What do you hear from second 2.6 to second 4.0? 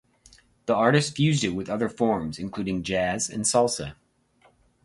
jazz and salsa.